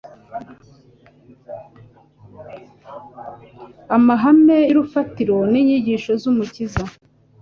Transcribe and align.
Amahame 3.95 4.57
y'urufatiro 4.69 5.35
n'inyigisho 5.51 6.11
z'Umukiza, 6.21 6.83